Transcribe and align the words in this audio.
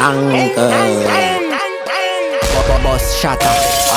angle. 0.00 0.52
Boss 2.82 3.20
chata, 3.20 3.50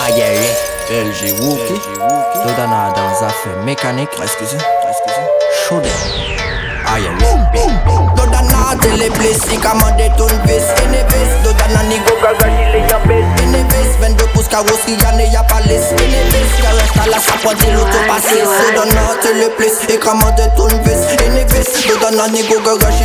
aïe 0.05 0.21
aïe. 0.21 0.49
LG 0.89 1.39
Wookie, 1.41 1.81
tout 1.93 2.55
dans 2.57 2.67
la 2.67 2.91
danse 2.95 3.21
à 3.21 3.29
fait 3.29 3.63
mécanique. 3.65 4.09
Excusez, 4.21 4.57
excusez. 4.57 5.27
Chaudé, 5.67 5.89
aïe 6.87 7.03
aïe. 7.05 7.69
Tout 8.15 8.25
dans 8.25 8.41
la 8.41 8.75
télé 8.81 9.09
comment 9.61 9.95
détourne 9.97 10.39
vis, 10.45 10.55
et 10.55 10.87
ne 10.87 10.93
vis, 10.93 11.43
tout 11.43 11.53
dans 11.53 11.73
la 11.73 11.83
Roussillane 14.59 15.31
y 15.31 15.35
a 15.35 15.43
pas 15.43 15.61
les 15.61 15.77
reste 15.77 16.97
à 16.97 17.07
la 17.07 17.19
chapeau 17.19 17.51
Se 17.55 18.75
donne 18.75 18.93
plus 19.55 19.93
et 19.93 19.97
comment 19.97 20.31
de 20.31 20.43
vis. 20.83 21.07
Donne 22.01 22.19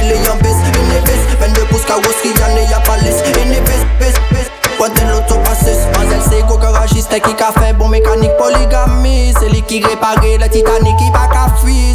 il 0.02 0.12
est 0.12 1.00
bis 1.04 1.36
22 1.40 1.64
pouces 1.66 1.82
y 2.68 2.74
a 2.74 2.80
pas 2.80 2.96
les 2.98 3.12
Kote 4.84 5.04
loto 5.04 5.40
pasus, 5.40 5.80
mazel 5.96 6.20
se 6.20 6.42
go 6.42 6.58
garajiste 6.58 7.16
ki 7.24 7.32
ka 7.40 7.46
fe 7.56 7.72
bon 7.72 7.88
mekanik 7.88 8.36
poligami 8.36 9.32
Se 9.32 9.48
li 9.48 9.62
ki 9.64 9.78
repare 9.80 10.34
le 10.36 10.48
titanik 10.52 10.98
ki 11.00 11.08
pa 11.14 11.24
ka 11.32 11.46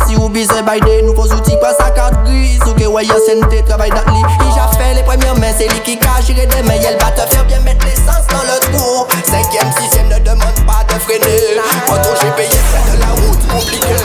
Si 0.08 0.16
ou 0.18 0.28
bize 0.28 0.64
bay 0.66 0.80
de 0.82 1.04
nouvo 1.06 1.28
zouti 1.28 1.54
pa 1.62 1.70
sa 1.78 1.92
kat 1.94 2.18
gris 2.26 2.58
Ou 2.66 2.74
ke 2.74 2.88
wayan 2.90 3.22
sente 3.28 3.62
travay 3.68 3.94
dat 3.94 4.10
li 4.10 4.18
I 4.18 4.50
ja 4.58 4.66
fe 4.74 4.96
le 4.98 5.06
premye 5.06 5.38
men, 5.38 5.54
se 5.54 5.70
li 5.70 5.86
ki 5.86 6.00
ka 6.02 6.18
jire 6.26 6.50
demen 6.50 6.82
Yel 6.82 6.98
va 6.98 7.12
te 7.12 7.30
fer 7.30 7.46
bien 7.46 7.60
met 7.62 7.78
l'essence 7.86 8.26
dans 8.34 8.42
le 8.42 8.58
trou. 8.72 9.06
Cinquième, 9.24 9.72
sixième, 9.80 10.08
ne 10.08 10.18
demande 10.20 10.60
pas 10.66 10.84
de 10.90 11.00
freiner. 11.00 11.62
Quand 11.86 11.94
on 11.94 12.16
j'ai 12.22 12.32
payé, 12.32 12.50
c'est 12.50 12.98
de 12.98 13.02
la 13.02 13.12
route 13.14 13.48
compliquée 13.54 13.99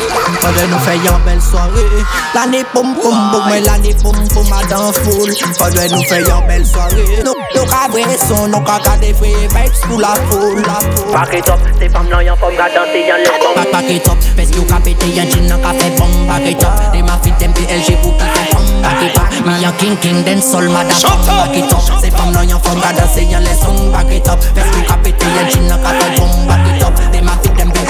soirée, 0.55 0.69
nous 0.69 0.79
faisons 0.79 1.19
belle 1.25 1.41
soirée. 1.41 2.05
L'année 2.35 2.65
poum 2.73 2.95
poum 2.95 3.31
poum, 3.31 3.43
mais 3.51 3.61
l'année 3.61 3.95
poum 3.95 4.17
poum 4.29 4.47
a 4.53 4.65
dans 4.67 4.93
foule. 4.93 5.33
Faudrait 5.59 5.89
nous 5.89 6.03
faisons 6.05 6.43
belle 6.47 6.67
soirée. 6.67 7.23
Nous, 7.25 7.35
nous 7.55 7.67
cavrés 7.67 8.19
sont 8.19 8.49
nos 8.49 8.61
caca 8.61 8.97
des 9.01 9.13
vrais 9.13 9.29
vibes 9.29 9.89
pour 9.89 10.01
la 10.01 10.15
foule, 10.31 10.63
la 10.63 10.81
foule. 10.81 11.13
Paquet 11.13 11.41
top, 11.43 11.61
tes 11.79 11.89
femmes 11.89 12.09
n'ont 12.09 12.19
rien 12.19 12.37
pour 12.37 12.51
danser 12.51 13.05
dans 13.09 13.17
le 13.17 13.65
temps. 13.65 13.71
Paquet 13.71 14.01
top, 14.01 14.19
parce 14.37 14.51
que 14.51 14.57
vous 14.57 14.81
pété 14.81 15.21
un 15.21 15.29
jean 15.29 15.49
dans 15.49 15.59
café 15.59 15.91
bombe. 15.97 16.29
Paquet 16.29 16.55
top, 16.55 16.71
les 16.93 17.03
mafies 17.03 17.33
d'MPLG 17.39 17.97
pour 18.03 18.17
qui 18.17 18.25
fait 18.25 18.55
bombe. 18.55 18.83
Paquet 18.83 19.13
top, 19.15 19.47
mi 19.47 19.67
en 19.67 19.73
king 19.73 19.97
king 19.99 20.25
den 20.25 20.41
sol 20.43 20.69
madame. 20.69 20.97
Paquet 21.01 21.67
top, 21.69 21.81
ces 22.01 22.11
femmes 22.11 22.33
n'ont 22.33 22.41
rien 22.41 22.59
pour 22.59 22.75
danser 22.75 23.27
dans 23.31 23.39
les 23.39 23.55
sons. 23.55 23.91
Paquet 23.93 24.21
top, 24.21 24.39
parce 24.55 24.69
que 24.69 24.77
vous 24.77 24.99
pété 25.03 25.27
un 25.27 25.51
jean 25.51 25.69
dans 25.69 25.83
café 25.83 26.17
bombe. 26.19 26.47
Paquet 26.49 26.79
top, 26.79 26.93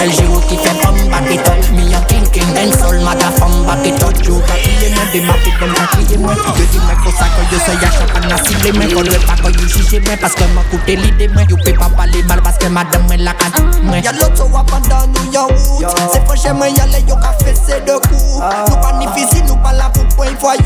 Tell 0.05 0.13
you 0.21 0.37
back 1.09 1.33
it 1.33 1.49
up. 1.49 1.57
Me 1.73 1.89
a 1.97 2.01
thinking 2.05 2.45
then 2.53 2.69
soul 2.77 3.01
mother 3.01 3.33
from 3.41 3.65
back 3.65 3.89
it 3.89 3.97
up. 4.05 4.13
You 4.21 4.37
got 4.45 4.61
me 4.61 4.85
in 4.85 4.93
the 4.93 5.25
map 5.25 5.41
it 5.41 5.57
you 9.49 9.67
jugez 9.67 10.01
mais 10.01 10.19
Parce 10.19 10.35
que 10.35 10.45
m'a 10.55 10.63
coûté 10.65 10.99
You 11.49 11.57
pas 11.79 11.89
mal 11.89 12.43
parce 12.43 12.59
que 12.59 12.67
madame 12.67 13.07
elle 13.13 13.25
cante 13.33 14.05
Y'a 14.05 14.13
l'autre 14.13 14.47
dans 14.91 15.09
C'est 16.13 16.21
y'a 16.77 16.87
les 16.87 17.01
yo 17.09 17.17
c'est 17.67 17.87
Nous 17.87 18.77
pas 18.77 18.93
nous 19.49 19.57
pas 19.57 19.73
là 19.73 19.91
point 20.17 20.57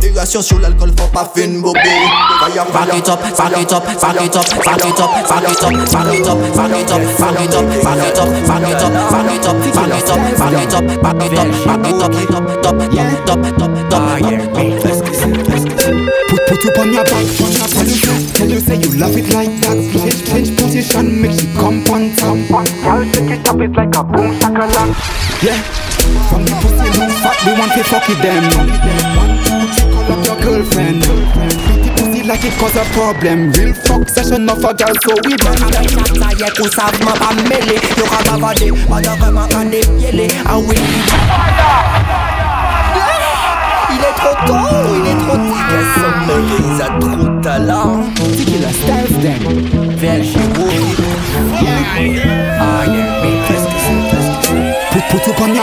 Modération 0.00 0.40
sur 0.40 0.60
l'alcool, 0.60 0.92
faut 0.96 1.08
pas 1.08 1.28
faire 1.34 1.44
une 1.44 1.60
bobé 1.60 1.80
Fire, 1.80 2.64
Back 2.72 2.94
it 2.94 3.08
up, 3.08 3.18
back 3.36 3.58
it 3.58 3.72
up, 3.72 3.84
back 3.84 4.22
it 4.22 4.36
up, 4.36 4.46
back 4.64 4.78
it 4.78 5.00
up, 5.00 5.10
back 5.26 5.42
it 5.42 5.58
up, 5.58 5.78
back 5.88 6.14
it 6.14 6.28
up, 6.28 6.38
back 6.46 6.70
it 6.70 6.86
up, 6.86 7.02
back 7.18 7.40
it 7.40 7.54
up, 7.54 7.66
back 7.66 7.98
it 7.98 8.14
up, 8.14 8.28
back 8.28 8.62
it 8.62 9.46
up, 9.46 9.58
back 9.58 9.74
it 9.74 10.06
up, 10.06 10.22
back 10.22 10.54
it 10.54 10.74
up, 10.74 10.86
back 10.86 11.02
it 11.02 11.02
up, 11.02 11.02
back 11.02 11.18
it 11.18 11.18
up, 11.18 11.18
back 11.18 11.28
it 11.28 11.38
up, 11.38 11.54
top, 12.28 12.62
top, 12.68 12.94
top, 13.26 13.42
top, 13.42 13.58
top, 13.58 13.90
top. 13.90 14.18
Put, 16.28 16.42
put 16.46 16.62
you 16.62 16.70
on 16.78 16.92
your 16.92 17.04
back, 17.04 17.26
on 17.42 17.50
your 17.50 17.66
tell 17.66 17.88
you, 17.88 18.28
tell 18.32 18.48
you 18.48 18.60
say 18.60 18.76
you 18.76 18.90
love 19.00 19.16
it 19.16 19.34
like 19.34 19.50
that. 19.62 19.78
Change, 19.92 20.24
change 20.30 20.50
position, 20.56 21.20
make 21.20 21.40
she 21.40 21.46
come 21.54 21.82
on 21.90 22.14
top. 22.14 22.38
Girl, 22.46 23.02
shake 23.12 23.34
it 23.34 23.48
up, 23.48 23.60
it's 23.60 23.74
like 23.74 23.94
a 23.96 24.04
boom 24.04 24.38
shakalaka. 24.38 24.94
Yeah, 25.42 25.58
from 26.30 26.44
the 26.44 26.54
pussy 26.62 26.86
look 26.98 27.10
fat, 27.18 27.36
we 27.44 27.52
want 27.58 27.72
to 27.72 27.82
fuck 27.82 28.08
it 28.08 28.22
them. 28.22 29.27
it 32.44 32.54
cause 32.58 32.76
a 32.76 32.84
problem. 32.94 33.52
Real 33.52 33.72
fuck 33.74 34.08
session 34.08 34.48
of 34.48 34.58
a 34.64 34.76
so 34.78 35.14
we 35.24 35.36
done 35.36 35.62
And 35.62 35.86
we 35.86 35.94
not 35.96 36.14
tired 36.14 36.54
to 36.54 36.64
serve 36.68 36.98
my 37.04 37.14
family? 37.18 37.74
You 37.96 38.06
can 38.06 38.24
have 38.26 38.42
a 38.42 38.54
day, 38.54 38.70
but 38.70 39.04
you 39.04 39.16
come 39.16 39.38
up 39.38 39.50
Il 43.90 44.00
est 44.04 44.16
trop 44.16 44.36
tôt, 44.46 44.68
il 44.94 45.06
est 45.06 45.16
trop 45.16 45.36
tard 45.36 45.64
Qu'est-ce 45.70 45.96
que 46.26 46.36
ils 46.58 46.82
a 46.82 46.84
trop 47.00 47.28
talent 47.40 48.04
qu'il 48.44 48.64
a 48.64 48.72
stealth 48.72 49.22
yeah, 50.02 50.18
Put, 54.90 55.02
put 55.10 55.28
up 55.28 55.40
on 55.40 55.54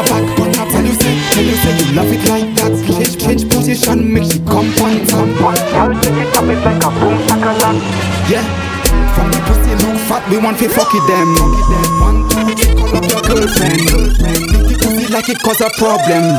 we 10.35 10.44
want 10.44 10.57
to 10.59 10.68
fuck 10.68 10.90
it 10.94 11.07
them 11.07 12.25
make 15.28 15.36
it 15.38 15.44
cause 15.44 15.62
a 15.62 15.69
problem. 15.72 16.38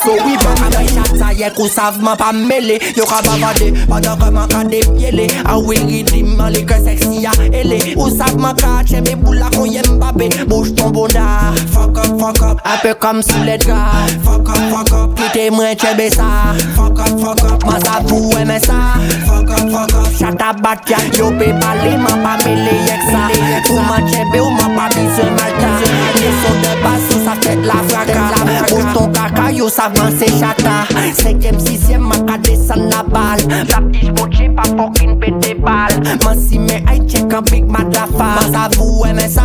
So 0.00 0.12
we 0.24 0.36
bang. 0.36 1.00
Ye 1.40 1.48
kou 1.56 1.68
savman 1.72 2.18
pa 2.18 2.32
mele 2.32 2.76
Yo 2.96 3.06
ka 3.06 3.22
bavade, 3.24 3.72
padan 3.88 4.18
koman 4.20 4.48
ka 4.50 4.60
depyele 4.64 5.24
A 5.48 5.56
will 5.58 5.86
redeem, 5.88 6.36
man 6.36 6.52
li 6.52 6.64
ke 6.68 6.76
seksi 6.84 7.22
ya 7.24 7.32
ele 7.48 7.94
Ou 7.96 8.10
savman 8.10 8.52
ka 8.60 8.82
che 8.84 9.00
me 9.00 9.14
boula 9.14 9.48
kon 9.54 9.64
ye 9.72 9.80
mbabe 9.88 10.28
Bouche 10.48 10.74
ton 10.74 10.90
bonda, 10.92 11.54
fuck 11.72 11.96
up, 11.96 12.20
fuck 12.20 12.42
up. 12.42 12.60
Ape 12.64 12.92
kom 13.00 13.22
sou 13.22 13.44
le 13.44 13.56
dra, 13.56 13.88
fuck 14.20 14.50
up, 14.50 14.60
fuck 14.68 14.92
up 14.92 15.16
Kite 15.16 15.50
mwen 15.54 15.76
chebe 15.80 16.10
sa, 16.10 16.52
fuck 16.76 17.00
up, 17.00 17.08
fuck 17.20 17.44
up 17.48 17.64
Ma 17.64 17.80
savou 17.80 18.36
eme 18.36 18.60
sa, 18.60 19.00
fuck 19.24 19.48
up, 19.48 19.64
fuck 19.70 19.94
up 19.96 20.12
Shatta 20.12 20.52
bat 20.60 20.84
ya, 20.90 20.98
yo 21.16 21.30
pe 21.38 21.54
pale 21.56 21.96
ma 22.04 22.18
pa 22.20 22.36
mele 22.44 22.74
yek 22.84 23.08
sa 23.08 23.30
Ou 23.70 23.80
ma 23.88 24.02
chebe 24.12 24.44
ou 24.44 24.50
ma 24.50 24.68
pa 24.76 24.92
bisou 24.92 25.30
malta 25.38 25.72
Leso 26.20 26.52
de 26.60 26.76
baso 26.84 27.16
sa 27.24 27.29
fait 27.36 27.56
de 27.56 27.66
la 27.66 27.74
fracas 27.88 28.68
Bouge 28.68 28.94
ton 28.94 29.08
caca, 29.08 29.50
yo 29.52 29.68
savent 29.68 29.94
c'est 30.18 30.30
Shatta 30.38 30.86
Cinquième, 31.14 31.58
sixième, 31.58 32.02
ma 32.02 32.16
ka 32.18 32.38
descend 32.38 32.90
la 32.90 33.02
balle 33.02 33.40
La 33.68 33.80
petite 33.80 34.12
bouche, 34.14 34.48
pas 34.56 34.62
fucking 34.76 35.18
pété 35.18 35.54
balle 35.54 36.00
Man 36.24 36.38
si 36.38 36.58
me 36.58 36.74
I 36.88 37.00
check 37.06 37.32
un 37.32 37.42
big 37.42 37.70
mat 37.70 37.86
la 37.92 38.06
face 38.06 38.50
Ma 38.50 38.58
ça 38.58 38.68
vous 38.76 39.04
aime 39.06 39.20
ça 39.28 39.42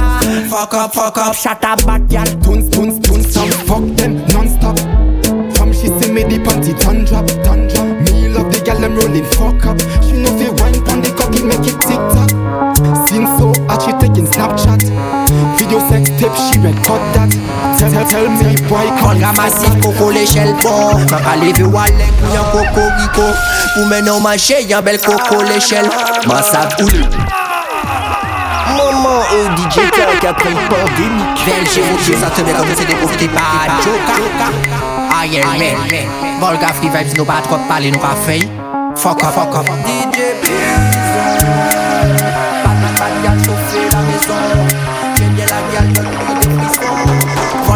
Fuck 0.50 0.74
up, 0.74 0.94
fuck 0.94 1.18
up, 1.18 1.36
chat 1.36 1.60
à 1.64 1.76
bat 1.86 2.00
y'all 2.10 2.40
Tunes, 2.42 2.70
tunes, 2.70 3.00
tunes, 3.02 3.26
some 3.32 3.50
fuck 3.66 3.84
them 3.98 4.22
non-stop. 4.34 4.78
From 5.56 5.74
she 5.74 5.88
see 6.00 6.12
me 6.12 6.24
the 6.24 6.38
panty 6.44 6.74
ton 6.80 7.04
drop, 7.06 7.28
ton 7.44 7.68
drop. 7.68 7.88
Me 8.06 8.30
love 8.30 8.52
the 8.52 8.62
gal 8.64 8.80
them 8.80 8.96
rolling 8.96 9.26
fuck 9.36 9.66
up. 9.66 9.80
She 10.04 10.14
know 10.22 10.32
fi 10.38 10.50
wine 10.62 10.84
pon 10.86 11.02
the 11.02 11.12
cocky 11.18 11.44
make 11.44 11.66
it 11.66 11.80
tick 11.82 12.02
tock. 12.14 12.30
Sing 13.10 13.26
so 13.38 13.54
hot 13.68 13.82
she 13.82 13.92
taking 14.00 14.28
Snapchat. 14.28 14.82
Video 15.58 15.80
sex 15.90 16.10
tape 16.20 16.36
she 16.48 16.60
record 16.60 17.02
that. 17.16 17.25
Tell, 18.04 18.28
me 18.28 18.56
boy 18.68 18.88
shell 20.28 20.52
oh. 20.68 21.00
ou 21.64 22.34
yon 22.34 22.50
koko 22.52 22.84
riko 23.00 23.28
Pou 23.72 23.86
men 23.88 24.04
nou 24.04 24.20
bel 24.84 25.00
koko 25.00 25.40
le 25.48 25.62
shell 25.64 25.88
Mansab 26.28 26.76
le 26.92 27.06
Maman 28.76 29.08
oh, 29.08 29.38
ou 29.38 29.56
DJ 29.56 29.88
Tank 29.96 30.28
apre 30.28 30.52
pandemik 30.68 31.46
Belge 31.48 31.80
ou 31.88 32.04
Dieu 32.04 32.20
te 32.36 32.42
met 32.42 32.54
comme 32.54 32.76
se 32.76 32.84
déprofite 32.84 33.32
par 33.32 33.80
Joka 33.80 34.52
Iron 35.32 35.58
Man 35.58 36.40
Volga 36.42 36.74
Free 36.76 36.92
Vibes 36.92 37.16
nou 37.16 37.26
pa 37.26 37.40
trop 37.48 37.64
pale 37.72 37.96
nou 37.96 38.04
Fuck 38.96 39.24
off, 39.24 39.36
fuck 39.36 39.56
off. 39.56 39.72
DJ 39.88 40.95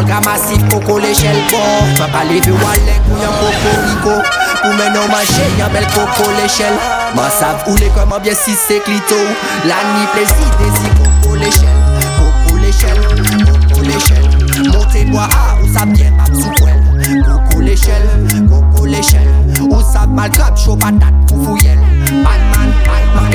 Ka 0.09 0.19
masif 0.25 0.61
koko 0.71 0.97
le 0.97 1.13
chel 1.13 1.37
kon 1.51 1.93
Pa 1.99 2.07
pale 2.09 2.39
de 2.41 2.51
wale 2.51 2.95
kou 3.05 3.19
yon 3.21 3.35
kokoriko 3.37 4.15
Pou 4.63 4.71
menon 4.79 5.05
manche 5.11 5.45
yon 5.59 5.69
bel 5.75 5.85
koko 5.93 6.25
le 6.33 6.47
chel 6.49 6.73
Man 7.13 7.29
sav 7.37 7.67
ou 7.69 7.77
le 7.77 7.91
koman 7.93 8.23
byen 8.25 8.37
si 8.39 8.55
se 8.57 8.79
klito 8.87 9.19
La 9.69 9.77
ni 9.91 10.07
plezi 10.15 10.49
desi 10.57 10.89
koko 10.97 11.37
le 11.37 11.51
chel 11.53 11.77
Koko 12.17 12.57
le 12.57 12.71
chel, 12.73 12.97
koko 13.45 13.85
le 13.85 14.01
chel 14.01 14.25
Monte 14.71 15.05
mwa 15.11 15.29
a 15.29 15.55
ou 15.61 15.69
sa 15.75 15.85
byen 15.93 16.17
map 16.17 16.33
sou 16.33 16.57
kwen 16.57 16.81
Koko 17.29 17.61
le 17.61 17.77
chel, 17.77 18.09
koko 18.49 18.89
le 18.89 19.03
chel 19.05 19.29
Ou 19.69 19.83
sa 19.93 20.07
mal 20.09 20.33
kap 20.33 20.57
chou 20.57 20.77
patat 20.81 21.13
pou 21.29 21.51
fouyel 21.51 21.77
Batman, 22.25 22.73
Batman. 22.89 23.28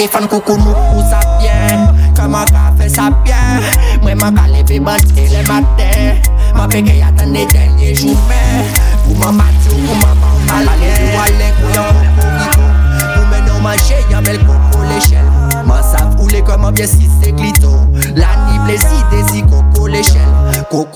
ki 0.00 0.08
fan 0.08 0.24
koukou 0.32 0.56
moukou 0.56 1.04
sa 1.12 1.20
pyen 1.36 1.92
Koman 2.16 2.48
ka 2.48 2.72
fe 2.78 2.88
sa 2.88 3.12
pyen 3.20 3.60
Mwen 4.00 4.16
man 4.16 4.32
ka 4.32 4.48
leve 4.48 4.80
banske 4.80 5.28
le 5.28 5.44
maten. 5.44 6.16
Man 6.56 6.68
peke 6.72 6.96
yatan 6.96 7.36
de 7.36 7.44
denye 7.52 7.92
joumen. 7.92 8.69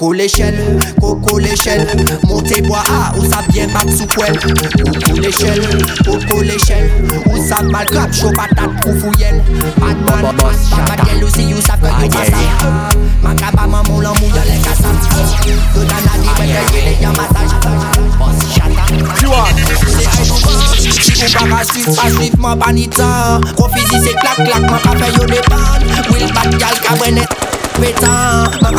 Koko 0.04 0.12
l'échelle, 0.12 0.78
koko 1.00 1.38
l'échelle. 1.38 1.86
Monte 2.24 2.60
bois 2.66 2.82
a, 2.90 3.16
ou 3.16 3.24
sa 3.24 3.40
bien 3.48 3.66
bat 3.68 3.88
sou 3.90 4.06
kwen 4.12 4.36
Koko 4.36 5.16
l'échelle, 5.18 5.62
koko 6.04 6.42
l'échelle. 6.42 6.90
Ou 7.32 7.48
sa 7.48 7.62
mal 7.62 7.86
grab, 7.86 8.12
chou 8.12 8.30
patat 8.36 8.68
pou 8.82 8.92
fouyel 9.00 9.40
Patman, 9.78 10.36
mas, 10.42 10.68
patakèl 10.68 11.24
ou 11.24 11.30
si 11.30 11.48
you 11.48 11.56
sa 11.62 11.78
kwen 11.80 11.96
you 12.02 12.10
pasap 12.12 12.36
Makaba 13.22 13.66
man 13.66 13.80
moun 13.88 14.04
lan 14.04 14.12
mou 14.20 14.28
yon 14.28 14.44
lè 14.44 14.58
kasap 14.66 14.92
Yo 15.72 15.86
dan 15.88 16.04
la 16.04 16.20
di 16.20 16.28
mwen 16.36 16.52
kèye 16.52 16.84
lè 16.84 16.94
yon 17.00 17.16
masaj 17.16 17.56
Bas 18.20 18.44
chata. 18.52 18.84
Se 19.88 20.04
ay 20.04 20.28
mou 20.28 20.36
Ou 20.36 21.48
para 21.48 21.64
suif, 21.64 21.88
pa 21.96 22.12
suif 22.12 22.36
man 22.44 22.60
panitan 22.60 23.40
Kon 23.56 23.72
fizi 23.72 24.04
se 24.04 24.12
klak 24.20 24.44
klak, 24.44 24.68
man 24.68 24.84
pa 24.84 24.92
fe 25.00 25.08
yo 25.16 25.24
depan 25.32 25.88
Wil 26.12 26.28
bat 26.36 26.60
gal 26.60 26.76
kabrenet 26.84 27.53
Pétan, 27.80 28.50
man 28.62 28.74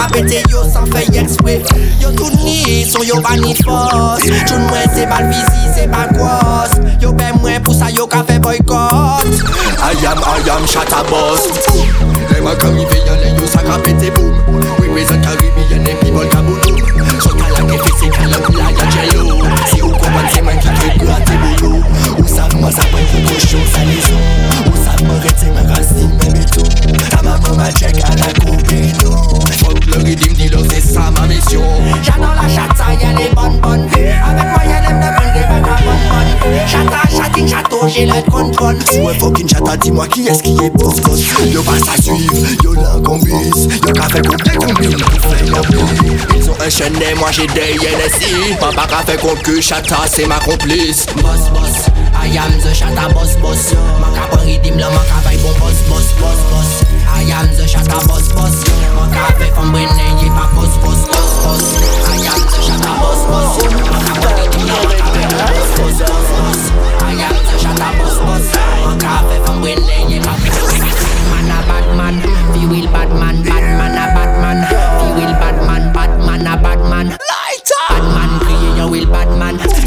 yo 0.50 0.64
san 0.72 0.86
fe 0.92 1.04
ekspre 1.20 1.62
Yo 2.00 2.12
tout 2.12 2.32
ni, 2.44 2.86
son 2.86 3.04
yo 3.04 3.20
bani 3.22 3.54
fos 3.56 4.20
Choun 4.48 4.62
mwen 4.70 4.90
se 4.96 5.06
bal 5.06 5.32
fizi, 5.32 5.74
se 5.76 5.88
bal 5.88 6.08
kwas 6.16 6.80
Yo 7.02 7.12
yo 7.94 8.08
I 9.78 9.94
am, 10.08 10.20
I 10.24 10.50
am 10.50 10.66
Shatta 10.66 11.04
boss 11.10 11.48
yon 13.06 13.18
le 13.22 13.30
yo 13.40 13.48
sa 13.48 13.62
ka 13.62 13.78
pete 13.84 14.12
boom. 14.16 14.34
Represent 14.80 15.24
Caribbean 15.24 15.88
and 15.88 16.00
people 16.00 16.28
ka 16.30 16.42
boulou 16.42 16.78
So 17.22 17.30
kala 17.36 17.62
ke 17.68 17.78
fe 17.84 17.92
se 18.00 18.08
kala 18.10 18.38
mula 18.50 18.72
ya 18.72 18.86
jello 18.92 19.05
fèt 38.26 38.56
kontrol 38.56 38.76
Mwen 39.02 39.20
fokin 39.20 39.48
chata 39.48 39.78
di 39.78 39.92
mwa 39.92 40.08
ki 40.08 40.28
eski 40.32 40.58
e 40.64 40.70
pos 40.78 41.02
kos 41.02 41.22
Yo 41.54 41.64
pa 41.64 41.78
sa 41.80 41.98
suiv, 42.02 42.58
yo 42.64 42.74
lan 42.74 43.04
kombis 43.04 43.68
Yo 43.82 43.94
ka 43.94 44.10
fè 44.10 44.22
koup 44.26 44.44
de 44.44 44.58
kombin, 44.58 44.98
Ils 46.36 46.50
ont 46.50 46.58
enchaîné, 46.66 47.14
moi 47.18 47.32
j'ai 47.32 47.48
des 47.48 47.76
NSI 47.76 48.56
Ma 48.62 48.72
barre 48.72 49.00
a 49.00 50.08
c'est 50.08 50.28
ma 50.28 50.40
complice. 50.40 51.06
Boss 51.22 51.50
boss, 51.50 51.90
I 52.14 52.38
am 52.38 52.52
the 52.60 52.74
chata 52.74 53.14
boss 53.14 53.36
boss. 53.38 53.74
Ma 54.00 54.10
ka 54.16 54.38
ridim 54.44 54.78
la, 54.78 54.90
ma 54.90 55.04
ka 55.04 55.20
bon 55.44 55.54
boss 55.60 55.82
boss 55.90 56.14
boss 56.20 56.40
boss. 56.50 56.84
I 57.14 57.24
am 57.32 57.48
the 57.56 57.64
chata 57.64 58.08
boss 58.08 58.32
boss. 58.34 58.64
Ma 58.96 59.06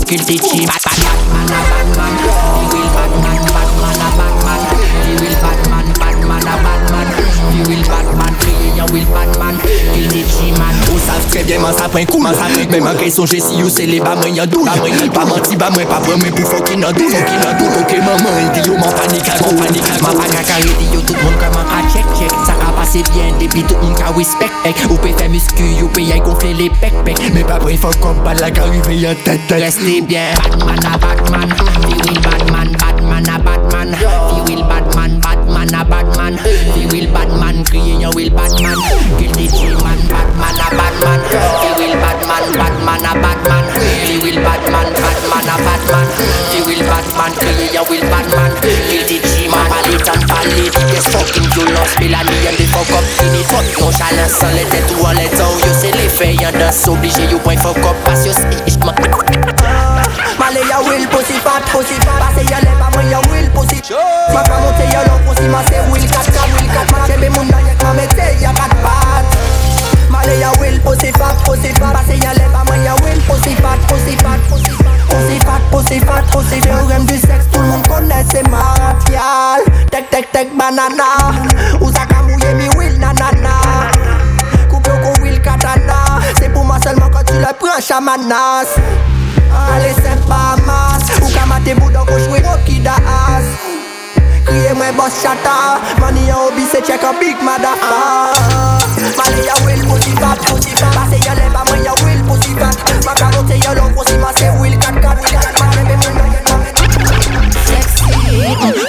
kill 0.09 0.25
the 0.25 0.37
team. 0.41 0.65
Bad, 0.65 0.81
bad, 0.81 0.97
bad, 1.05 1.21
bad, 1.29 1.49
bad, 1.53 1.69
bad, 1.69 1.89
bad. 1.93 2.15
We 2.57 2.65
will 2.73 2.89
bad 2.97 3.13
man, 3.21 3.45
bad 3.53 3.71
man, 3.77 4.01
a 4.01 4.09
bad 4.17 4.37
man. 4.41 4.61
We 5.05 5.13
will 5.21 5.37
bad 5.45 5.61
man, 5.69 5.87
bad 6.01 6.19
man, 6.25 6.49
a 6.49 6.55
bad 6.65 6.83
man. 6.89 7.09
We 7.53 7.61
will 7.69 7.85
bad 7.85 8.09
man, 8.17 8.33
we 8.41 8.85
will 8.89 9.09
bad 9.13 9.31
man. 9.37 9.55
Kill 9.93 10.09
the 10.09 10.23
team 10.33 10.57
man. 10.57 10.73
Ou 10.89 10.97
sav 11.05 11.21
tre 11.29 11.45
bien 11.45 11.61
man 11.61 11.77
sa 11.77 11.93
pren 11.93 12.09
kou 12.09 12.25
man. 12.25 12.33
Men 12.73 12.83
man 12.89 12.97
kre 12.97 13.11
sonje 13.13 13.43
si 13.45 13.61
ou 13.61 13.69
se 13.69 13.85
le 13.85 14.01
ba 14.01 14.17
mwen 14.17 14.33
yon 14.41 14.49
dou. 14.49 14.65
Pa 15.13 15.29
manti 15.29 15.61
ba 15.61 15.69
mwen, 15.77 15.85
pa 15.91 16.01
pren 16.01 16.17
Men 16.25 16.33
pou 16.33 16.57
fokin 16.57 16.81
nan 16.81 16.97
dou. 16.97 17.13
Fokin 17.13 17.45
nan 17.45 17.53
dou, 17.61 17.69
ok 17.83 17.93
maman, 18.01 18.49
di 18.57 18.65
yo 18.65 18.81
man 18.81 18.93
panika 18.97 19.37
a 19.37 19.45
gou. 19.45 19.61
Man 19.61 20.17
panik 20.17 20.57
a. 20.57 20.63
Di 20.65 20.89
yo 20.95 21.05
tout 21.05 21.21
moun 21.21 21.37
kaman 21.37 21.69
a 21.69 21.85
chek 21.93 22.09
chek. 22.17 22.48
C'est 22.89 23.05
bien 23.13 23.33
Depi 23.39 23.63
tou 23.69 23.77
moun 23.83 23.95
ka 23.99 24.11
wispek 24.17 24.53
ek 24.69 24.87
Ou 24.89 24.97
pe 25.03 25.13
fe 25.19 25.29
musku, 25.29 25.67
ou 25.83 25.93
pe 25.93 26.07
yay 26.09 26.23
gonfle 26.25 26.55
le 26.57 26.71
pek 26.81 26.97
pek 27.05 27.21
Me 27.35 27.45
pa 27.45 27.61
bre 27.61 27.77
fok 27.81 28.01
kom 28.01 28.25
bala 28.25 28.49
ka 28.49 28.65
rive 28.73 28.97
yon 28.97 29.25
tet 29.27 29.45
tet 29.51 29.61
Reste 29.61 30.01
byen 30.09 30.33
Batman 30.39 30.85
a 30.89 30.97
Batman. 30.97 31.49
Viwil 31.85 32.21
Batman, 32.23 32.73
Batman 32.73 33.29
a 33.29 33.39
Batman. 33.39 33.89
Viwil 34.31 34.63
Batman, 34.69 35.21
Batman 35.21 35.75
a 35.75 35.85
Batman. 35.85 36.35
Viwil 36.75 37.09
Batman, 37.13 37.65
kriye 37.65 38.01
yon 38.01 38.13
wil 38.15 38.31
Batman. 38.31 38.79
Gil 39.19 39.33
di 39.33 39.47
J-man, 39.49 39.99
Batman 40.09 40.61
a 40.61 40.69
Batman. 40.79 41.21
Viwil 41.63 41.95
Batman, 42.01 42.45
Batman 42.57 43.05
a 43.05 43.13
Batman. 43.21 43.65
Viwil 44.07 44.39
Batman, 44.41 44.89
Batman 44.93 45.49
a 45.49 45.57
Batman. 45.67 46.07
Viwil 46.53 46.83
Batman, 46.87 47.33
kriye 47.37 47.67
yon 47.75 47.85
wil 47.91 48.03
Batman. 48.09 48.53
Palit 50.49 50.73
Yes, 50.93 51.07
fucking 51.13 51.45
you 51.55 51.65
lost 51.75 51.99
me 52.01 52.09
la 52.09 52.23
nuit 52.25 52.47
and 52.49 52.57
the 52.57 52.67
fuck 52.73 52.91
up 52.97 53.05
fini 53.21 53.43
Fuck 53.45 53.67
nonchalance 53.81 54.33
sans 54.33 54.53
les 54.55 54.65
têtes 54.65 54.91
ou 54.99 55.05
en 55.05 55.13
les 55.13 55.29
temps 55.37 55.53
Yo 55.61 55.73
c'est 55.81 55.93
les 55.93 56.09
faits, 56.09 56.41
y'en 56.41 56.53
danse 56.53 56.87
obligé 56.89 57.25
you 57.31 57.39
point 57.39 57.57
fuck 57.57 57.77
up. 57.79 57.97
Parce 58.05 58.25
que 58.25 58.33
c'est 58.33 58.79
ma 58.85 58.93
Male 60.39 60.61
ya 60.69 60.81
will 60.81 61.07
pussy 61.09 61.35
fat 61.45 61.63
pussy 61.73 61.97
Pase 62.01 62.45
ya 62.51 62.59
leva 62.61 62.89
mwen 62.95 63.11
ya 63.11 63.21
will 63.31 63.51
pussy. 63.51 63.81
Ma 64.33 64.43
ka 64.43 64.59
monte 64.61 64.85
ya 64.93 65.05
long 65.07 65.21
pussy 65.27 65.49
ma 65.49 65.63
se 65.65 65.79
will 65.91 66.07
kat 66.09 66.27
ka 66.33 66.43
will 66.55 66.69
kat 66.73 66.91
Ma 66.91 67.07
chebe 67.07 67.29
moun 67.31 67.49
na 67.49 67.61
yek 67.61 67.83
ma 67.83 67.93
mete 67.93 68.27
ya 68.41 68.53
kat 68.53 68.73
pat 68.83 69.27
Male 70.11 70.39
ya 70.41 70.51
will 70.61 70.79
pussy 70.81 71.13
fat 71.13 71.37
pussy 71.45 71.73
Pase 71.75 72.17
ya 72.23 72.33
leva 72.35 72.65
mwen 72.67 72.85
ya 72.85 72.95
will 73.03 73.21
pussy 73.29 73.55
fat 73.61 73.79
pussy 73.89 74.17
fat 74.23 74.41
Pussy 74.49 75.39
fat. 75.41 75.61
Pussy 75.71 76.01
fat 76.01 76.23
pussy 76.33 76.61
Théorème 76.61 77.05
du 77.07 77.19
sexe 77.19 77.47
connaît 78.19 78.29
c'est 78.31 78.49
martial 78.49 79.63
Tek 79.91 80.11
tek 80.11 80.33
tek 80.33 80.57
banana. 80.57 81.33
Ou 81.81 81.91
sa 81.91 82.07
ka 82.07 82.23
mouye 82.23 82.55
mi 82.55 82.69
will 82.77 82.99
nanana 82.99 83.61
Coupe 84.69 84.89
au 84.89 85.23
will 85.23 85.41
katana. 85.41 86.21
C'est 86.39 86.53
pour 86.53 86.65
moi 86.65 86.79
seulement 86.83 87.09
quand 87.13 87.25
tu 87.25 87.35
le 87.35 87.53
prends 87.59 87.81
chamanas 87.81 88.69
Allez 89.75 89.95
c'est 89.97 90.27
pas 90.27 90.57
masse 90.67 91.09
Ou 91.23 91.29
ka 91.33 91.47
mate 91.47 91.75
boudon 91.79 92.05
ko 92.05 92.19
chwe 92.19 92.43
Rocky 92.45 92.83
as 92.87 93.45
Kriye 94.45 94.73
mwen 94.75 94.95
Shatta 95.23 95.81
yon 96.01 96.37
hobby 96.37 96.65
se 96.67 96.81
big 97.21 97.37
will 99.65 99.85
pussy 99.89 100.15
fat 100.15 101.35
leva 101.35 101.65
mwen 101.69 101.85
fat. 102.59 102.77
Ma 103.05 104.33
se 104.37 104.47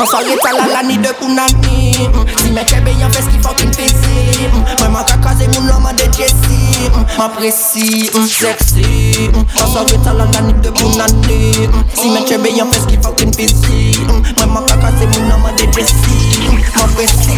Soye 0.10 0.36
talala 0.42 0.82
ni 0.84 0.98
de 0.98 1.10
kounani 1.20 1.94
Si 2.38 2.50
men 2.50 2.66
kebe 2.66 2.92
yon 2.98 3.12
fes 3.14 3.28
ki 3.30 3.38
fokin 3.44 3.70
tesi 3.70 4.50
Mwen 4.80 4.92
man 4.92 5.06
kakaze 5.06 5.46
moun 5.54 5.70
oman 5.70 5.96
de 5.96 6.08
jesi 6.18 6.90
Man 7.20 7.30
presi, 7.36 8.10
seksi 8.26 9.30
Soye 9.74 9.98
talala 10.04 10.42
ni 10.48 10.54
de 10.64 10.72
kounani 10.72 11.70
Si 11.94 12.10
men 12.10 12.26
kebe 12.26 12.50
yon 12.58 12.72
fes 12.74 12.88
ki 12.90 12.98
fokin 13.04 13.30
tesi 13.38 14.02
Mwen 14.08 14.50
man 14.50 14.66
kakaze 14.66 15.06
moun 15.14 15.32
oman 15.32 15.56
de 15.62 15.70
jesi 15.78 16.58
Man 16.74 16.90
presi 16.98 17.38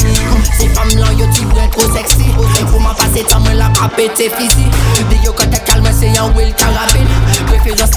Si 0.55 0.69
fam 0.71 0.87
lan 0.95 1.19
yo 1.19 1.27
ti 1.35 1.43
bren 1.51 1.67
tro 1.75 1.91
seksi 1.91 2.31
Fou 2.71 2.79
man 2.79 2.95
pase 2.95 3.25
tan 3.27 3.43
men 3.43 3.59
la 3.59 3.67
pa 3.75 3.89
pete 3.97 4.31
fizi 4.37 4.69
Di 5.09 5.19
yo 5.25 5.33
kote 5.35 5.59
kalme 5.67 5.91
se 5.91 6.07
yon 6.15 6.31
wilti 6.39 6.60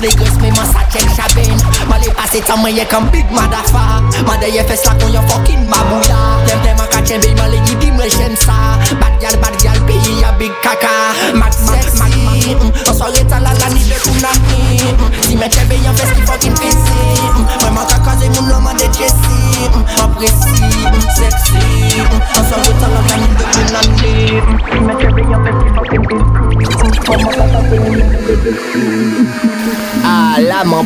grosses 0.08 0.38
mais 0.40 0.50
moi 0.50 0.64
ça 0.64 0.80
check 0.92 1.08
chabine 1.16 1.56
Male 1.88 2.10
pase 2.16 2.40
tan 2.44 2.58
mwen 2.58 2.76
ye 2.76 2.84
comme 2.86 3.08
big 3.10 3.24
madafa 3.30 4.02
Made 4.26 4.48
ye 4.52 4.62
fes 4.68 4.84
la 4.86 4.94
kon 4.94 5.12
yon 5.12 5.26
fucking 5.28 5.66
babouya 5.68 6.20
Dem 6.46 6.60
dem 6.62 6.76
a 6.80 7.02
chembe 7.06 7.34
male 7.38 7.58
yi 7.66 7.74
di 7.76 7.90
mwen 7.90 8.08
j'aime 8.10 8.36
ça 8.36 8.78
Bad 9.00 9.14
gal 9.20 9.36
bad 9.40 9.54
gal 9.62 9.80
pays 9.86 10.20
ya 10.20 10.32
big 10.38 10.52
kaka 10.62 11.14
Max 11.34 11.56
mm. 11.58 12.88
En 12.88 12.94
soirée 12.94 13.24
t'as 13.28 13.40
la 13.40 13.52
la 13.52 13.68
ni 13.70 13.84
de 13.84 13.94
punani 13.94 14.82
mm. 14.82 15.22
Si 15.22 15.36
mè 15.36 15.48
chembe 15.50 15.76
yon 15.84 15.94
fes 15.94 16.10
ki 16.14 16.22
fucking 16.26 16.54
busy 16.60 16.74
mm. 16.74 17.04
Mwen 17.04 17.13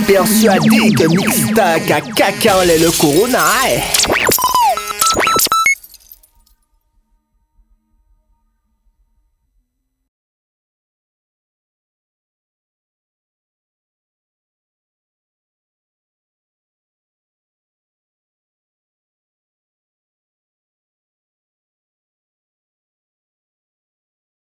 persuadé 0.08 0.90
que 0.96 1.06
Mixtac 1.06 1.90
a 1.90 2.00
caca 2.00 2.64
le 2.64 2.90
corona, 2.96 3.44
eh. 3.68 4.37